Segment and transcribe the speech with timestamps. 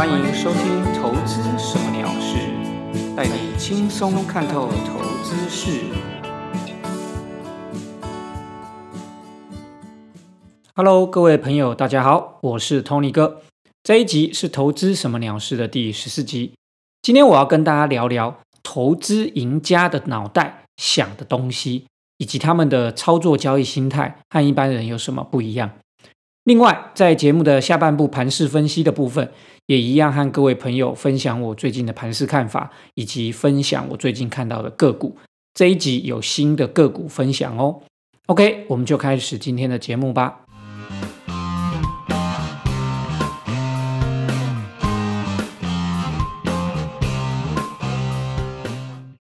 [0.00, 2.38] 欢迎收听《投资什么鸟事》，
[3.14, 5.82] 带你轻松看透投资事。
[10.74, 13.42] Hello，各位朋友，大家好，我是 Tony 哥。
[13.82, 16.54] 这一集是《投资什么鸟事》的第十四集。
[17.02, 21.84] 今天我要跟大家聊聊投资赢家的脑袋想的东西，
[22.16, 25.72] 以及他们的操作交易心态和一般人有什么不一样。
[26.44, 29.30] 另外，在节目的下半部盘势分析的部分，
[29.66, 35.18] 也一样和各位朋友分享我最近的盘势看法，以及分享我最近看到的个股。
[35.52, 37.82] 这一集有新的个股分享哦。
[38.26, 40.40] OK，我们就开始今天的节目吧。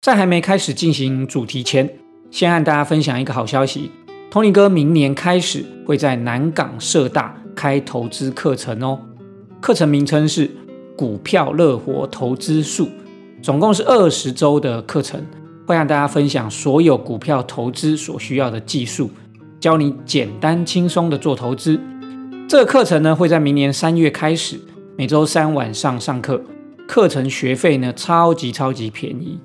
[0.02, 1.98] 在还没开始进行主题前，
[2.32, 3.92] 先和大家分享一个好消息。
[4.32, 8.98] Tony 哥明年开始会在南港社大开投资课程哦，
[9.60, 10.48] 课程名称是
[10.96, 12.86] 《股票乐活投资术》，
[13.44, 15.22] 总共是二十周的课程，
[15.68, 19.12] 会让大家分享所有股票投资所需要的技术，
[19.60, 21.78] 教你简单轻松的做投资。
[22.48, 24.58] 这个课程呢会在明年三月开始，
[24.98, 26.42] 每周三晚上上课，
[26.88, 29.38] 课程学费呢超级超级便宜，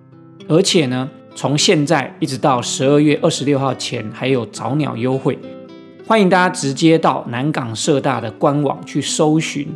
[0.46, 1.10] 而且呢。
[1.36, 5.38] 从现在一直到十二月二十六号前，还有早鸟优惠，
[6.06, 9.68] 欢迎大家直接到南港社大的官网去搜寻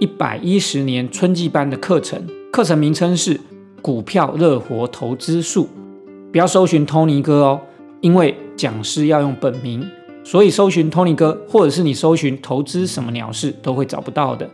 [0.00, 3.36] 一百一十年春季班的课程，课程名称是
[3.80, 5.68] 《股票热活投资术》，
[6.32, 7.60] 不要搜寻 Tony 哥哦，
[8.00, 9.88] 因为讲师要用本名，
[10.24, 14.50] 所以搜寻 Tony 哥，或者是你搜寻投资什么鸟事，都会找不到的。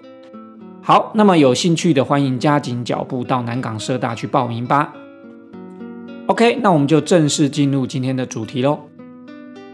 [0.83, 4.93] 好，那么有兴趣的，欢迎加紧脚步到南港社大去报名吧。
[6.29, 8.79] OK，那我们就正式进入今天的主题喽。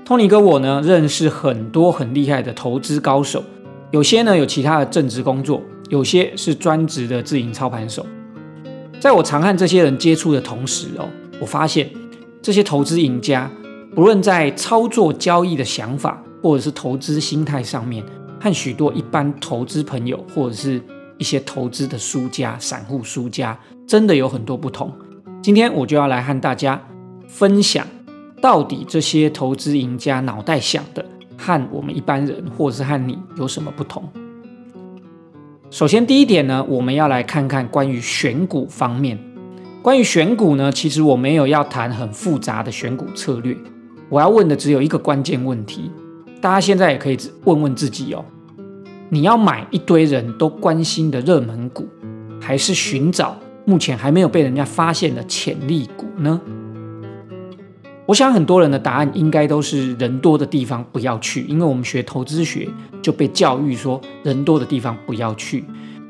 [0.06, 3.44] Tony 哥，我呢认识很多很厉害的投资高手，
[3.90, 8.04] 有些呢有其他的正职工作，有些是专职的自营操盘手。
[8.98, 11.06] 在我常和这些人接触的同时哦，
[11.38, 11.90] 我发现
[12.40, 13.50] 这些投资赢家，
[13.94, 18.02] 不论在操作交易的想法，或者是投资心态上面，
[18.40, 20.80] 和许多一般投资朋友，或者是
[21.18, 23.56] 一些投资的输家、散户输家，
[23.86, 24.90] 真的有很多不同。
[25.40, 26.80] 今天我就要来和大家
[27.28, 27.86] 分享，
[28.42, 31.04] 到底这些投资赢家脑袋想的
[31.36, 34.02] 和我们一般人，或者是和你有什么不同？
[35.70, 39.18] 首先，第一点呢，我们要来看看关于选股方面。
[39.80, 43.56] 关于选股呢，其实我没有要谈很复杂的选股策略，
[44.08, 45.90] 我要问的只有一个关键问题。
[46.40, 48.24] 大家现在也可以问问自己哦：
[49.08, 51.86] 你要买一堆人都关心的热门股，
[52.40, 53.36] 还是寻找？
[53.68, 56.40] 目前还没有被人家发现的潜力股呢？
[58.06, 62.66] 我想很多人的答案应该都是人多的地方不要去，因为我们学投资学
[63.02, 65.62] 就被教育说人多的地方不要去。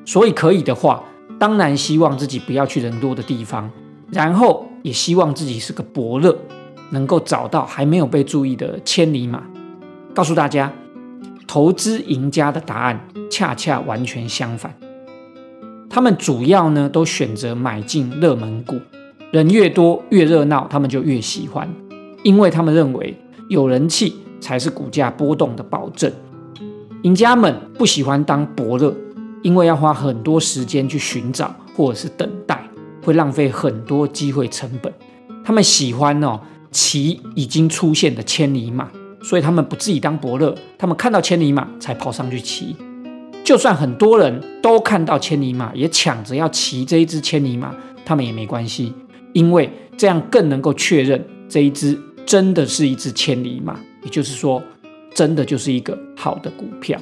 [0.04, 1.02] 所以可以的话，
[1.36, 3.68] 当然希望自己不要去人多的地方，
[4.12, 6.38] 然后也希望自己是个伯乐，
[6.90, 9.42] 能够找到还没有被注意的千里马。
[10.14, 10.72] 告诉大家，
[11.48, 14.72] 投资赢家的答案恰恰完全相反。
[15.90, 18.78] 他们主要呢都选择买进热门股，
[19.30, 21.68] 人越多越热闹，他们就越喜欢，
[22.22, 23.16] 因为他们认为
[23.48, 26.12] 有人气才是股价波动的保证。
[27.02, 28.94] 赢家们不喜欢当伯乐，
[29.42, 32.62] 因为要花很多时间去寻找或者是等待，
[33.04, 34.92] 会浪费很多机会成本。
[35.44, 36.40] 他们喜欢哦
[36.70, 38.90] 骑已经出现的千里马，
[39.22, 42.76] 所以他们不自己当伯乐，他们看到千里马才跑上去骑。
[43.48, 48.92] 就算很多人都看到千里马，也抢着要骑这一只千里马，他们也没关系，
[49.32, 54.62] 因为这样更能够确认这一只真的是一只千里马，也就是说，
[55.14, 57.00] 真的就是一个好的股票。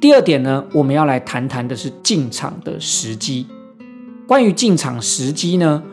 [0.00, 3.46] 第二点呢，我们要来谈谈的是进场的时机。
[4.26, 5.84] 关于进场时机呢，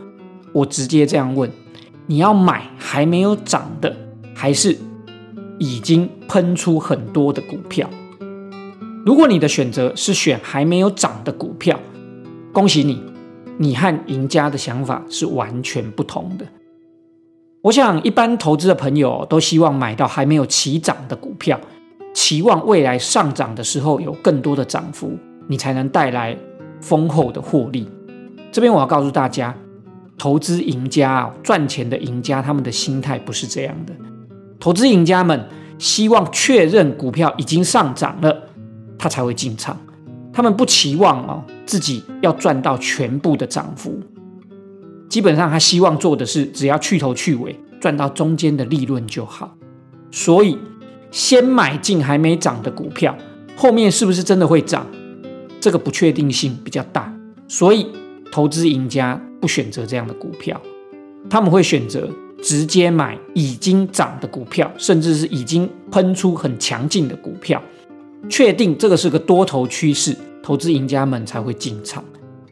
[0.53, 1.47] 我直接这样问：
[2.07, 3.95] 你要买还没有涨的，
[4.33, 4.75] 还是
[5.59, 7.87] 已经喷出很多的股票？
[9.03, 11.79] 如果你的选择是选还没有涨的股票，
[12.53, 13.01] 恭喜你，
[13.57, 16.45] 你和赢家的想法是完全不同的。
[17.63, 21.59] 我想，一般投资的朋友都希望买到还没有起涨的股票，
[22.13, 25.17] 期望未来上涨的时候有更多的涨幅，
[25.47, 26.37] 你才能带来
[26.79, 27.87] 丰厚的获利。
[28.51, 29.55] 这边我要告诉大家，
[30.17, 33.93] 投资赢家赚钱的赢家，他们的心态不是这样的。
[34.59, 35.47] 投资赢家们
[35.79, 38.49] 希望确认股票已经上涨了。
[39.01, 39.75] 他才会进场，
[40.31, 43.99] 他们不期望哦自己要赚到全部的涨幅，
[45.09, 49.57] 基本上他希望做的是只要去头去尾，赚到中间的利润就好。
[50.11, 50.55] 所以
[51.09, 53.17] 先买进还没涨的股票，
[53.55, 54.85] 后面是不是真的会涨？
[55.59, 57.11] 这个不确定性比较大，
[57.47, 57.87] 所以
[58.31, 60.61] 投资赢家不选择这样的股票，
[61.27, 62.07] 他们会选择
[62.43, 67.59] 直接买已经涨的股票，甚至是已经喷出很强劲的股票，
[68.29, 72.03] 确定这个是个多头趋势，投资赢家们才会进场。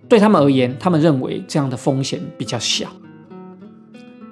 [0.07, 2.89] 对他们而言，他们认为这样的风险比较小。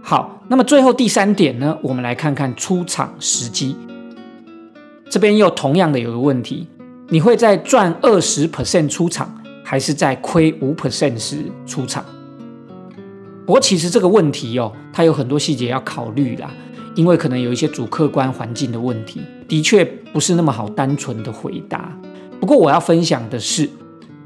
[0.01, 3.75] 好，那么最后第三点呢，我们来看看出场时机。
[5.09, 6.67] 这边又同样的有个问题，
[7.09, 12.03] 你会在赚二十 percent 出场，还是在亏五 percent 时出场？
[13.45, 16.51] 不过其实这个问题哦，它有很多细节要考虑啦，
[16.97, 21.95] 因为可能有一些主客观环境的问题，的确不是那么好单纯的回答。
[22.39, 23.69] 不过我要分享的是，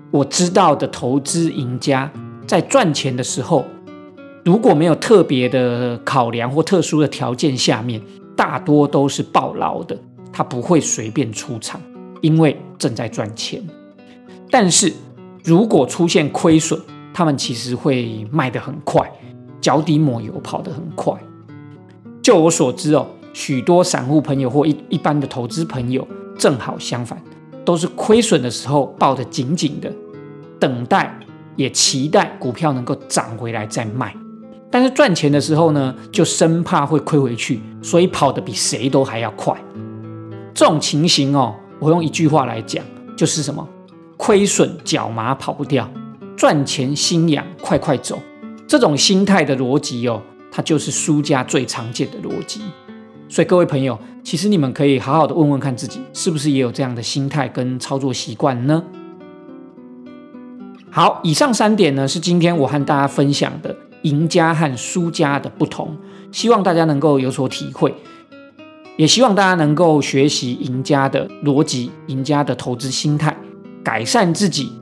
[0.09, 2.09] 我知道的投资赢家
[2.47, 3.65] 在赚钱的时候，
[4.45, 8.01] 如果没有特别的考量或特殊的条件下面，
[8.38, 9.97] 大多都是暴牢的。
[10.31, 11.81] 他不会随便出场，
[12.21, 13.62] 因为正在赚钱。
[14.50, 14.94] 但是
[15.44, 16.79] 如果出现亏损，
[17.13, 19.12] 他们其实会卖得很快，
[19.59, 21.13] 脚底抹油跑得很快。
[22.21, 26.07] 就我所知哦，许多散户朋友或一一般的投资朋友，
[26.38, 27.21] 正好相反，
[27.65, 29.91] 都是亏损的时候抱得紧紧的，
[30.59, 31.18] 等待
[31.56, 34.15] 也期待股票能够涨回来再卖。
[34.69, 39.53] 但是赚钱的时候呢，就生怕会亏回去，所以跑得比谁都还要快。
[40.53, 42.83] 这种情形哦，我用一句话来讲，
[43.17, 43.67] 就是什么？
[44.15, 45.89] 亏损脚麻跑不掉，
[46.38, 48.19] 赚钱心痒快快走。
[48.67, 50.21] 这种心态的逻辑哦，
[50.51, 52.62] 它就是输家最常见的逻辑。
[53.30, 58.83] 所以各位朋友，其实你们可以好好的问问看自己，是不是也有这样的心态跟操作习惯呢？
[60.89, 65.95] 好，以上三点呢，是今天我和大家分享的赢家和输家的不同，
[66.33, 67.95] 希望大家能够有所体会。
[68.98, 73.36] 也希望大家能够学习赢家的逻辑、赢家的投资心态，
[73.81, 74.74] 改善自己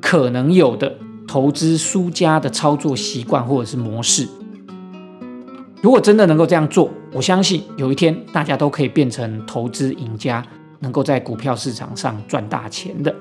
[0.00, 0.92] 可能有的
[1.28, 4.28] 投资输家的操作习惯或者是模式。
[5.82, 10.40] 如果真的能够这样做，我相信有一天大家都可以变成投资赢家，
[10.78, 13.12] 能够在股票市场上赚大钱的。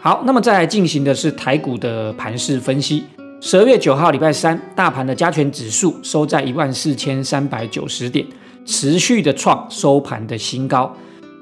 [0.00, 3.04] 好，那么再来进行的是台股的盘势分析。
[3.42, 8.26] 十二月九号礼拜三，大盘的加权指数收在一万四千三百九十点。
[8.64, 10.90] 持续的创收盘的新高，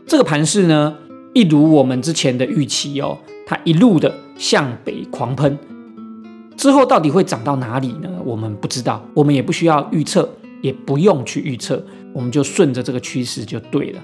[0.09, 0.93] 这个盘势呢，
[1.35, 3.17] 一如我们之前的预期哦，
[3.47, 5.56] 它一路的向北狂喷，
[6.56, 8.08] 之后到底会涨到哪里呢？
[8.25, 10.28] 我们不知道，我们也不需要预测，
[10.60, 14.00] 也不用去预测，我们就顺着这个趋势就对了。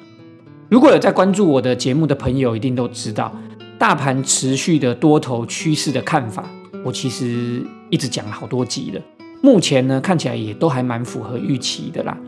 [0.68, 3.34] 如果有在关注我的节目的朋友，一定都知道，
[3.78, 6.48] 大盘持续的多头趋势的看法，
[6.84, 9.00] 我其实一直讲了好多集了，
[9.40, 12.18] 目前呢，看起来也都还蛮符合预期的啦。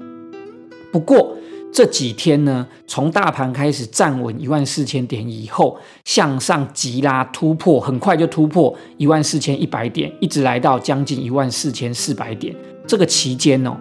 [0.92, 1.36] 不过
[1.72, 12.54] 这几天呢，从大盘开始站稳一万四千点以后，向上急拉突破，很快就突破一万四千一百点，一直来到将近一万四千四百点。
[12.86, 13.76] 这个期间哦，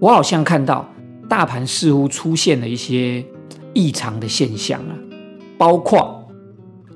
[0.00, 0.88] 我好像看到
[1.28, 3.22] 大盘似乎出现了一些
[3.74, 4.96] 异常的现象啊，
[5.58, 6.26] 包括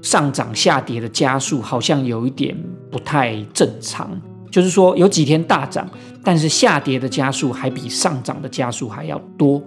[0.00, 2.56] 上涨下跌的加速好像有一点
[2.90, 4.18] 不太正常，
[4.50, 5.86] 就是说有几天大涨。
[6.24, 9.62] 但是下跌的加速还比上涨的加速还要多。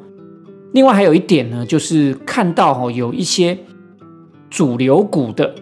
[0.73, 3.57] 另外还有一点呢，就是看到哈有一些
[4.49, 5.53] 主流股的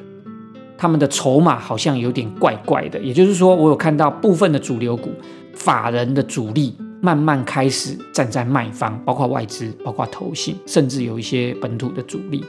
[0.78, 3.00] 他们的筹码好像有点怪怪的。
[3.00, 5.10] 也就是说，我有看到部分的主流股
[5.54, 12.44] 法人的主力慢慢开始站在卖方，包括外资、包括投信，甚至有一些本土的主力。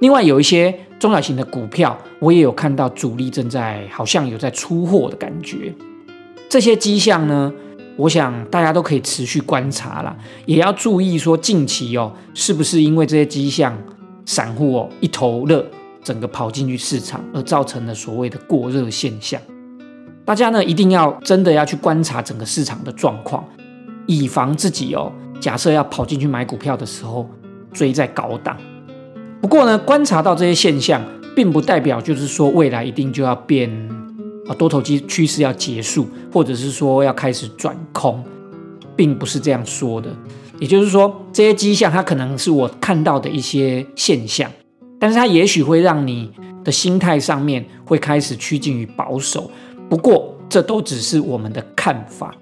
[0.00, 5.74] 另外有一些中小型的股票，我也有看到主力正在好像有在出货的感觉。
[6.48, 7.52] 这些迹象呢？
[7.98, 13.76] 我想大家都可以持续观察啦，也要注意说近期哦，是不是因为这些迹象，
[14.24, 15.66] 散户哦一头热，
[16.04, 19.40] 整个跑进去市场，而造成了所谓的过热现象。
[20.24, 23.44] 大家呢一定要真的要去观察整个市场的状况，
[24.06, 27.28] 以防自己哦，假设要跑进去买股票的时候
[27.72, 28.56] 追在高档。
[29.40, 31.02] 不过呢，观察到这些现象，
[31.34, 33.97] 并不代表就是说未来一定就要变。
[34.48, 38.24] 啊，多头机趋势要结束，或者是说要开始转空，
[38.96, 40.08] 并不是这样说的。
[40.58, 44.50] 也就是说，这些迹象它可能是我看到的一些现象，
[44.98, 46.30] 但是它也许会让你
[46.64, 49.50] 的心态上面会开始趋近于保守。
[49.88, 52.34] 不过，这都只是我们的看法，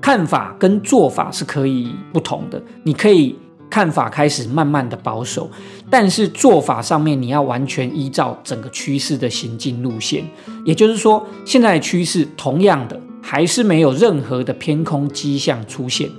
[0.00, 2.60] 看法跟做法是可以不同的。
[2.82, 3.36] 你可以。
[3.72, 5.50] 看法开始慢慢的保守，
[5.88, 10.22] 但是做法上面你要完全依照整个趋势的行进路线。
[10.66, 16.10] 也就是说，现在趋势同样的还是没有任何的偏空迹象出现。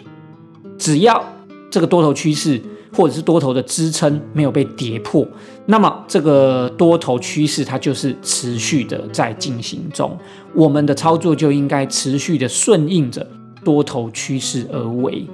[0.80, 1.24] 只要
[1.70, 2.60] 这个多头趋势
[2.92, 5.24] 或者是多头的支撑没有被跌破，
[5.68, 10.18] 那么这个多头趋势它就是持续的在进行中，
[10.56, 13.28] 我们的操作就应该持续的顺应着
[13.64, 15.28] 多头趋势而为。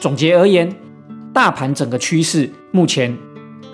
[0.00, 0.72] 总结而言，
[1.32, 3.16] 大盘整个趋势目前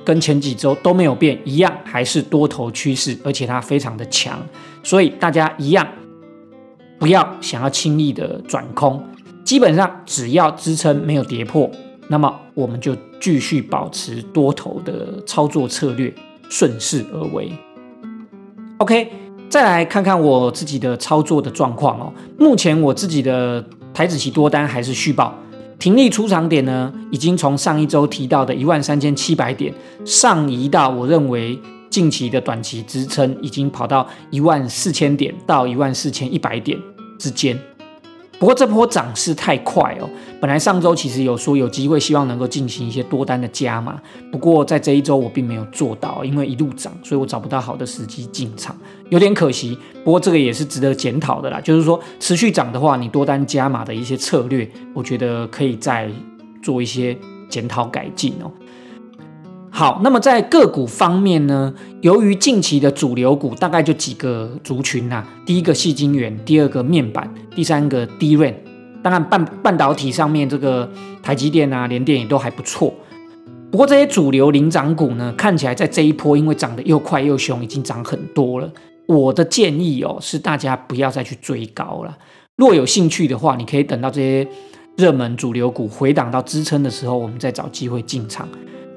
[0.04, 4.40] 跟前几周都没有变，一样还是多头趋势，而且它非常的强，
[4.82, 5.86] 所以大家一样
[6.98, 9.02] 不要想要轻易的转空，
[9.44, 11.70] 基本上只要支撑没有跌破，
[12.08, 16.12] 那么我们就继续保持多头的操作策略，
[16.48, 17.52] 顺势而为。
[18.78, 19.10] OK，
[19.50, 25.34] 再来看看我自己的操作的状况哦，目前我自己的台子期多单还是续报。
[25.78, 29.72] 停利出场点呢，已经从上一周提到的一万三千七百点
[30.04, 31.58] 上移到我认为
[31.90, 36.78] 近期的短期支撑，已经跑到一万四千点到一万四千一百点
[37.18, 37.58] 之间。
[38.38, 40.10] 不过这波涨势太快哦，
[40.44, 43.98] 本来上周其实有说有机会，希望能够进行一些多单的加码。
[44.30, 48.76] 不过在这一周我并没有做到，因为一路涨，所以我找不到好的时机进场，
[49.08, 49.78] 有点可惜。
[50.04, 56.10] 不过这个也是值得检讨的啦，就是说持续涨的话，你多单加码的一些策略，我觉得可以再
[56.62, 57.16] 做一些
[57.48, 58.52] 检讨改进哦。
[59.70, 61.72] 好，那么在个股方面呢？
[62.02, 68.54] 由于近期的主流股大概就几个族群呐，第一个细晶圆，第二个面板，第三个低润。
[69.04, 70.90] 当然半半导体上面这个
[71.22, 72.94] 台积电啊、联电也都还不错。
[73.70, 78.72] 不过这些主流领涨股呢，看起来在这一波因为涨得又快又凶，已经涨很多了。
[79.06, 82.16] 我的建议哦，是大家不要再去追高了。
[82.56, 84.48] 若有兴趣的话，你可以等到这些
[84.96, 88.48] 热门主流股回档到支撑的时候，我们再找机会进场。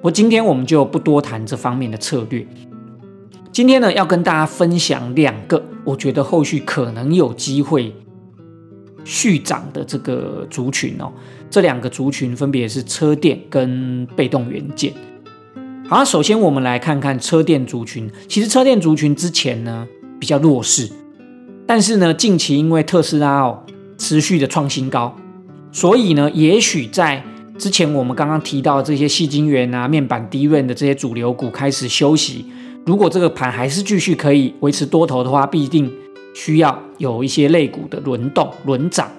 [0.01, 2.47] 我今天我们就不多谈这方面的策略。
[3.51, 7.93] 今天呢，要跟大家分享两个我觉得后续可能有机会
[9.07, 11.09] 续涨的这个族群哦。
[11.49, 14.93] 这两个族群分别是车电跟被动元件。
[15.87, 18.11] 好，首先我们来看看车电族群。
[18.27, 19.87] 其实车电族群之前呢
[20.19, 20.91] 比较弱势，
[21.65, 23.63] 但是呢近期因为特斯拉哦
[23.97, 25.15] 持续的创新高，
[25.71, 27.23] 所以呢也许在
[27.57, 32.45] 之前我们刚刚提到这些细晶圆啊、面板低润的这些主流股开始休息，
[32.85, 35.89] 如果这个盘还是继续可以维持多头的话，必定
[36.37, 39.09] 需要有一些类股的轮动轮涨。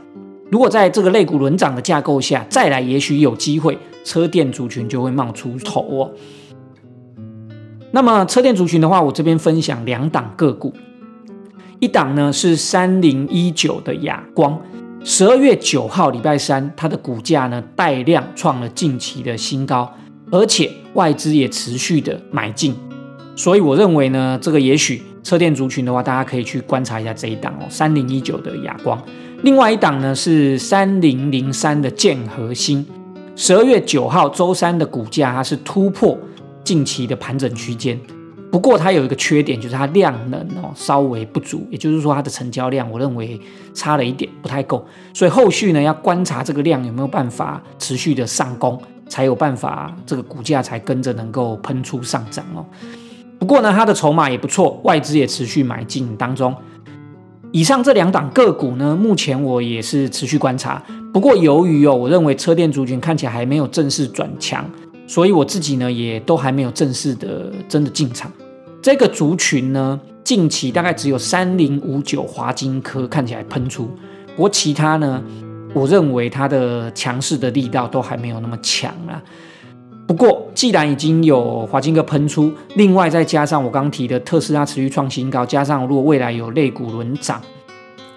[0.52, 6.12] 如果在这个类股轮涨的架构下再来，也许有机会车电族群就会冒出头哦。
[7.90, 10.72] 那么车电族群的话，我这边分享两档个股，
[11.80, 14.56] 一档呢是三零一九的亚光。
[15.02, 19.92] 十二月九号，礼拜三，它的股价呢带量创了近期的新高，
[20.30, 22.76] 而且外资也持续的买进，
[23.34, 28.98] 所以我认为呢，这个也许车电族群的话，大家可以去观察一下这一档哦，三零一九的亚光。
[29.42, 32.82] 另外一档呢是三零零三的建和新，
[33.36, 36.18] 十二月九号周三的股价它是突破
[36.64, 38.00] 近期的盘整区间。
[38.50, 43.38] 不过它有一个缺点，就是它量能哦稍微不足，也就是说它的成交量，我认为
[43.74, 44.82] 差了一点，不太够。
[45.12, 48.80] 所以后续呢要观察这个量有没有办法持续的上攻，
[49.10, 52.64] 才有办法这个股价才跟着能够喷出上涨哦。
[53.38, 56.54] 不过呢，它的筹码也不错，外资也持续买进当中。
[57.52, 60.82] 以上这两档个股呢，目前我也是持续观察。
[61.12, 64.68] 不过由于哦，我认为车电族群看起来还没有正式转强。
[65.06, 68.30] 所以我自己呢，也都还没有正式的真的进场。
[68.82, 73.86] 这个族群呢，近期大概只有三零五九华金科看起来喷出，
[74.36, 75.22] 不过其他呢，
[75.72, 79.22] 我认为它的强势的力道都还没有那么强啊。
[80.08, 87.42] 不过既然已经有华金科喷出，另外再加上我刚提的特斯拉持续创新高，加上如果未来有类股轮涨，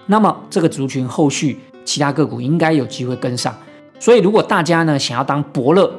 [0.06, 3.54] 那么这个族群后续其他个股应该有机会跟上。
[3.98, 5.92] 所以如果大家呢想要当伯乐，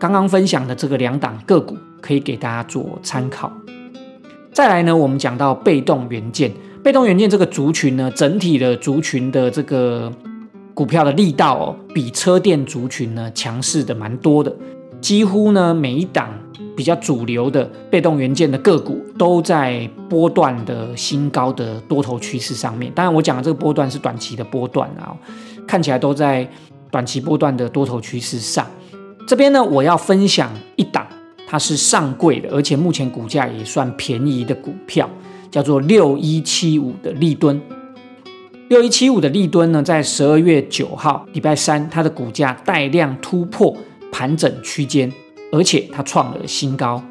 [0.00, 3.52] 刚刚分享的这个两档个股可以给大家做参考。
[4.52, 10.12] 再来呢，我们讲到被动元件，被动元件这个族群呢，整体的族群的这个
[10.74, 14.52] 股票的力道哦，比车电族群呢强势的蛮多的。
[15.00, 16.28] 几乎呢每一档
[16.76, 22.90] 比较主流的被动元件的个股都在波段的新高的多头趋势上面。
[22.94, 25.16] 当然，我讲的这个波段是短期的波段啊，
[25.66, 26.48] 看起来都在
[26.90, 28.66] 短期波段的多头趋势上。
[29.26, 31.06] 这边呢，我要分享一档，
[31.46, 35.08] 它是上柜的，而且目前股价也算便宜的股票，
[35.50, 37.60] 叫做六一七五的立敦。
[38.68, 43.76] 六一七五的立敦呢，在十二月九号礼拜三，它的股价带量突破
[44.12, 45.12] 盘整区间，
[45.52, 47.02] 而且它创了新高。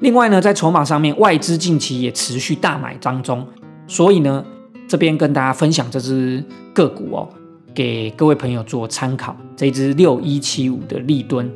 [0.00, 3.46] 另外呢，在筹码上面，外资近期也持续大买当中，
[3.86, 4.44] 所以呢，
[4.88, 7.28] 这边跟大家分享这只个股哦。
[7.74, 11.50] 给各位朋友做参考，这一支六一七五的立敦，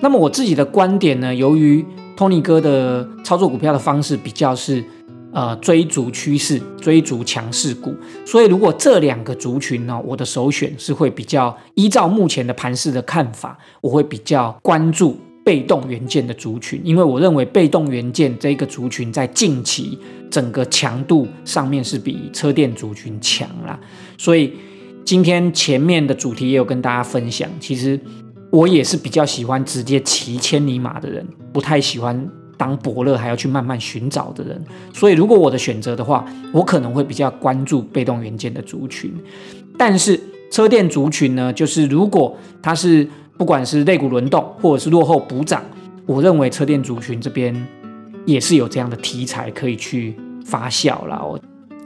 [0.00, 1.84] 那么我自己的观点呢，由于
[2.16, 4.84] Tony 哥的操作股票的方式比较是。
[5.32, 7.94] 呃，追逐趋势，追逐强势股，
[8.26, 19.96] 所以如果这两个族群呢，我的首选是会比较依照目前的盘势的看法，我会比较关注被动元件的族群，因为我认为被动元件这个族群在近期
[20.28, 23.78] 整个强度上面是比车电族群强啦。
[24.18, 24.52] 所以
[25.04, 27.98] 今天前面的主题也有跟大家分享，其实
[28.50, 32.28] 我也是比较喜欢直接骑千里马的人，不太喜欢。
[32.60, 34.62] 当伯乐还要去慢慢寻找的人，
[34.92, 39.10] 所以如果我的选择的话，我可能会比较关注被动元件的族群。
[39.78, 40.20] 但是
[40.52, 45.64] 车电族群呢，就是如果它是不管是肋骨轮动或者是落后补涨，
[46.04, 47.66] 我认为车电族群这边
[48.26, 50.14] 也是有这样的题材可以去
[50.44, 51.40] 发酵了。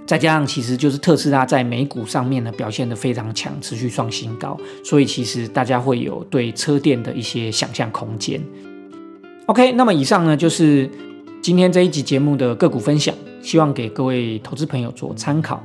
[0.05, 8.43] 再加上其实就是特斯拉在美股上面呢表现得非常强，持续创新高，所以其实大家会有对车电的一些想象空间。
[9.47, 10.91] OK，那么以上呢就是
[11.43, 15.63] 今天这一集节目的个股分享，希望给各位投资朋友做参考。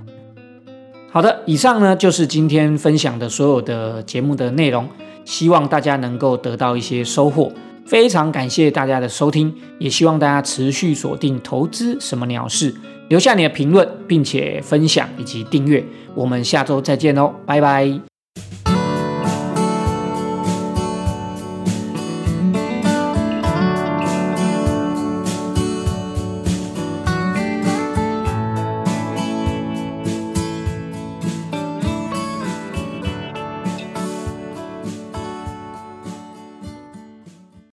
[1.11, 4.87] 好的，以上呢就是今天分享的所有的节目的内容，
[5.23, 7.51] 希望大家能够得到一些收获。
[7.85, 12.75] 非常感谢大家的收听，也希望大家持续锁定投资什么鸟事，
[13.07, 15.83] 留下你的评论，并且分享以及订阅。
[16.13, 18.08] 我们下周再见喽，拜拜。